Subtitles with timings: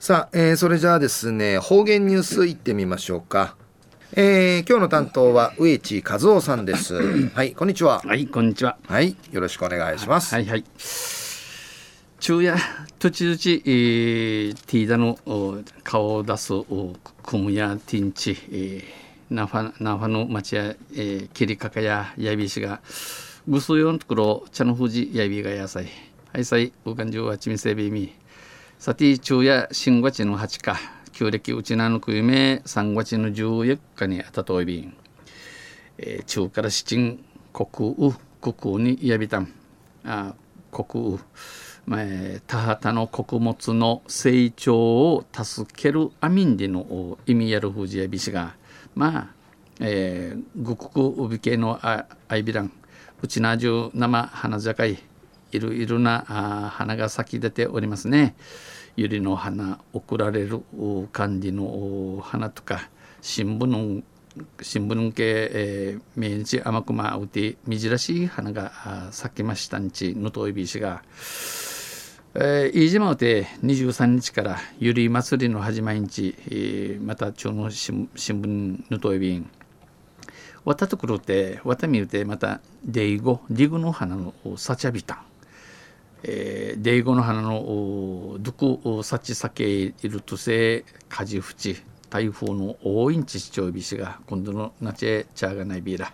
[0.00, 3.56] さあ、えー、それじゃあですね方言ニュースいってみましょうか。
[4.12, 6.94] えー、今日の担当は植地和夫さんです。
[7.34, 8.00] はいこんにちは。
[8.06, 8.78] はいこんにちは。
[8.86, 10.32] はいよろしくお願いします。
[10.32, 10.64] はいはい
[12.20, 12.56] 昼夜
[13.00, 15.18] 土地土地、えー、ティーダの
[15.82, 16.52] 顔を出す
[17.24, 22.80] クムやティンチ、えー、ナファナファの町や、えー、キリカカやヤビシが
[23.48, 25.88] ぐすよんところ茶の富士ヤビが野菜。
[26.32, 28.14] はいさいおかんじゅうはちみせびみ
[28.78, 30.76] さて昼夜新月の八日
[31.10, 34.96] 旧暦うちなのくゆめ3月の14日にあたといびん、
[35.98, 39.52] えー、中から七人国雨国雨にやびたん。
[40.04, 40.32] あ
[40.70, 41.18] 国雨
[41.86, 48.54] まあ、田畑の穀物の成長を助けるアミンディの意味やる藤やびしが。
[48.94, 49.26] まあ、
[49.80, 52.70] えー、ぐくくうびけのああいびらん。
[53.20, 55.02] うちなじゅう生花じゃかい
[55.50, 58.34] いろいろなあ花が咲き出ておりますね。
[58.98, 60.60] 百合の花送られる
[61.12, 62.90] 感じの花とか
[63.20, 64.02] 新聞の
[64.60, 71.02] 新聞系、えー、毎日甘くまうてみじらしい花が咲きましたんちのといびしが、
[72.34, 79.50] えー、飯島うて23日からゆり祭りの始まりんち、えー、また町の新聞のといびん。
[80.64, 85.27] わたとくるてわたみうてまたデイゴリグの花のさちゃびたん。
[86.22, 91.76] えー、デイゴの花のどこさちさけいるとせかじふち
[92.10, 96.12] 台風の大インチ市長ビシが今度のなちえチャーがないビーラ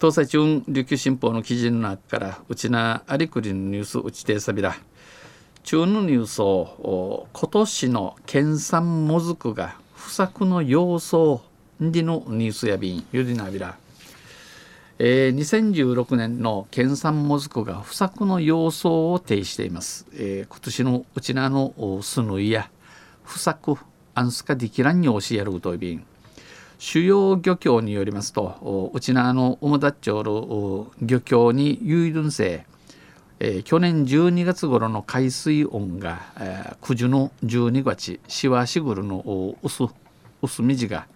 [0.00, 4.76] 東西中琉球新報の記事の中からうちなありくりのニュースうちてさびら。
[5.62, 11.40] 中のニュースを今年の県産もずくが不作の様相
[11.80, 13.78] にのニュースやびんゆりなびら。
[15.00, 22.70] えー、2016年の県産もずくが不作の様相を呈しています、えー、今年のうちなのスヌイや
[23.24, 23.76] 不作
[24.14, 26.04] アンスカディキランに教えるといびん
[26.78, 32.64] 主要漁協によりますとうちなのオムダッチョール漁協に有分性
[33.40, 39.88] えー、去年12月頃の海水温が、えー、九十の12月しわしぐるの薄
[40.40, 41.08] 薄みじが、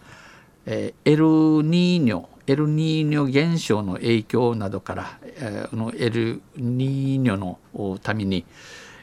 [0.66, 1.24] えー、エル
[1.62, 7.58] ニーニョエルニーニョ現象の影響などから、えー、のエルニーニョの
[7.98, 8.46] ために、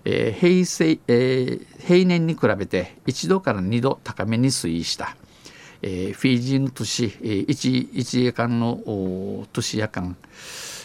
[0.04, 5.16] えー、平成、えー、平年に比べて1度から2度高めに推移した、
[5.84, 10.18] えー、フィジーの都市、えー、1, 1夜間の都市夜間、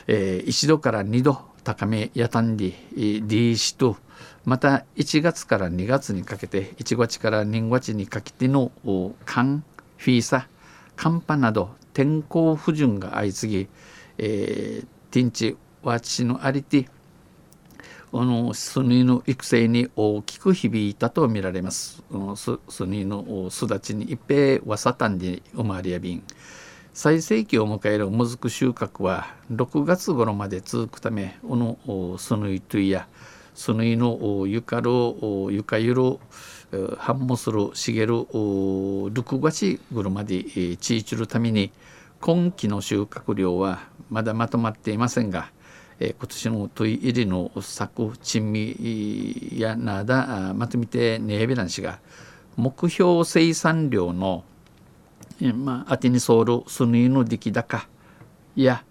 [0.06, 2.74] えー、1度から2度高めやたんり
[3.22, 3.96] D 市と
[4.44, 8.70] また1月から2月にかけて1月から2月にかけての
[9.24, 9.64] 寒
[9.96, 10.46] フィーサ
[10.96, 13.68] 寒波など天候不順が相次ぎ、
[14.18, 16.88] えー、ティンチワチのありて
[18.12, 22.02] あのスニーの育成に大きく響いたとみられます。
[22.34, 26.22] ススニーの巣立ちに一平わさたんで生まれやびん。
[26.92, 33.06] 最盛期を迎えるもずく収穫は6月頃まで続くためこのスヌイトゥイや
[33.54, 34.90] スヌイのゆかる
[35.50, 36.18] ゆかゆる
[36.98, 40.44] 繁茂する茂る6月頃まで
[40.76, 41.72] 地域るために
[42.20, 45.50] 今期の収穫量はまだまとまっていませんが、
[45.98, 51.98] え今年の問い入りの作珍味やなだまとめてねえびらんしが
[52.56, 54.44] 目標生産量の、
[55.54, 57.86] まあ、あてにそうるスヌイの出来高
[58.54, 58.84] や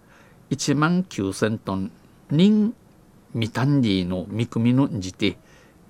[0.49, 1.91] 1万9,000トン
[2.31, 2.73] 人
[3.33, 5.37] ミタンディの見込みのじて、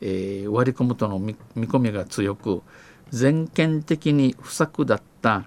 [0.01, 2.61] えー、割り込むとの見込みが強く
[3.09, 5.45] 全県的に不作だった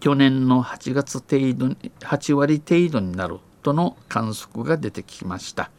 [0.00, 5.70] 去年の8月程度8割程度になるとの観測が出てきました。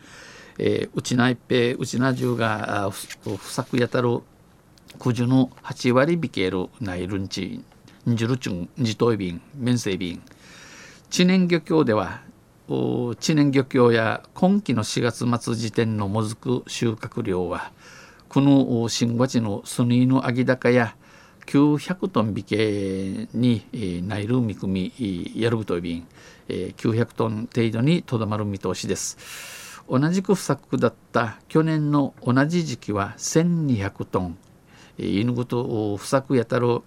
[0.59, 4.21] えー、うちな一平うちな中が不作やたる
[4.99, 7.63] 九十の8割引けるナイルンチ
[8.07, 10.21] ンジュルチュンジトイビン面生便
[11.09, 12.21] 知念漁協では
[12.67, 17.71] 知念漁協や今期の4月末時点のもずく収穫量は
[18.27, 20.97] この新月のスニーのアギ高や
[21.45, 26.07] 900トン引けに、えー、内る見込みやるぶといびん、
[26.49, 29.81] えー、900トン程度にとどまる見通しです。
[29.89, 34.37] 同じく不作だった去年の同じ時期は1200トン、
[34.97, 36.81] えー、犬ごと不作やたる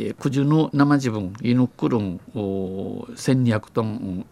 [0.00, 4.26] えー、九十の生自分犬くるん1200トン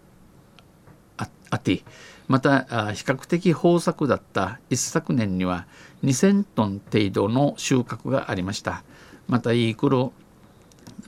[1.56, 1.82] ああって
[2.28, 5.66] また比較的豊作だった一昨年には
[6.04, 8.84] 2000トン程度の収穫がありました。
[9.26, 10.12] またいい黒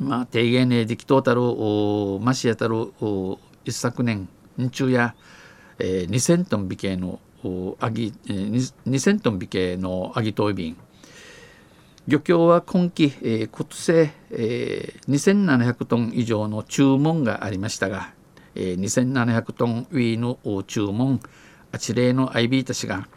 [0.01, 1.41] まあ低減できとうたる
[2.21, 2.93] ましやたる
[3.65, 4.29] 一昨年
[4.73, 5.15] 中や、
[5.79, 7.21] えー、2000トン美形の
[7.81, 10.77] アギ、えー、2000トン美形のアギトイビン、
[12.09, 13.93] 漁協は今期、えー、今年、
[14.31, 18.13] えー、2700トン以上の注文がありましたが、
[18.59, 21.21] えー、2700トンウィーの注文
[21.71, 23.09] あちれの IB たちが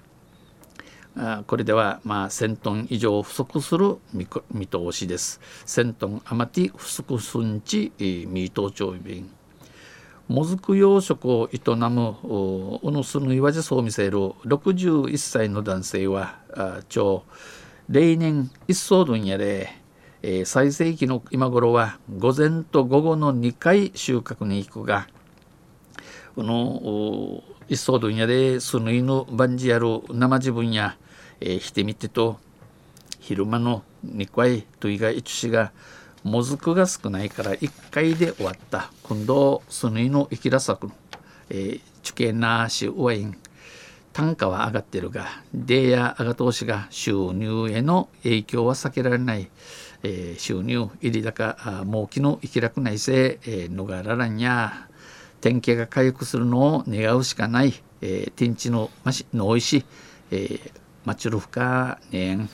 [1.18, 5.42] あこれではまあ1000トン以上不足する見通しです。
[5.66, 9.30] 1000トン余り不足すんち、えー、ミート調便
[10.28, 11.60] もずく養殖を営
[11.90, 17.24] むうぬすぬいわじそう見せる61歳の男性はあ超
[17.90, 19.70] 例年一層分野で、
[20.22, 25.08] えー、最盛期の今頃は午前と午後の2回収穫に行くが
[26.36, 30.98] この一層分野でスヌイのバンジやる生自分や、
[31.40, 32.40] えー、してみてと
[33.20, 35.72] 昼間の2回と以外一しが
[36.24, 38.92] もずくが少ないから1回で終わった。
[39.04, 40.94] 今度スヌイの生きらさくの、
[41.50, 43.38] えー、チュケナーシワイン
[44.14, 49.50] 単価は上がってるがデーや上が投資が収入への影響は避けられない、
[50.04, 54.88] えー、収入入り高儲きの生き楽ないせ、えー、逃ららんや。
[55.42, 59.84] 天気が回復するのを願うしかない、えー、天地のましのおいし、
[60.30, 60.72] えー、
[61.04, 62.50] マチュルフカねん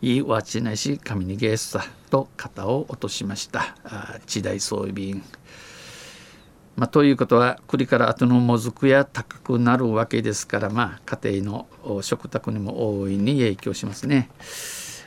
[0.00, 3.74] いいわちないし神にゲースさと肩を落としました。
[4.26, 5.22] 地代装備員。
[6.76, 14.30] まあ、ということは栗から後のもずくや高くなるわけですからまあ家庭の食卓にも大いに影響しますね。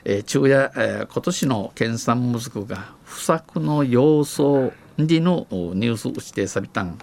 [0.04, 4.74] えー、昼夜、えー、今年の県産もずくが不作の様相
[5.07, 6.98] にのニュース指定されたん。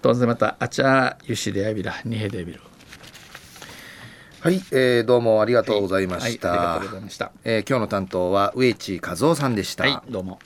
[0.00, 2.60] 当然またあちゃゆしでやびらにへでびる。
[4.40, 6.48] はい、えー、どうもありがとうございました。
[6.48, 7.32] はいはい、ありがとうございました。
[7.44, 9.84] えー、今日の担当は植地和夫さんでした。
[9.84, 10.40] はい、どうも。